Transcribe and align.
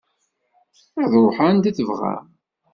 Ad 1.01 1.11
ruḥeɣ 1.23 1.47
anda 1.51 1.71
tebɣam. 1.77 2.25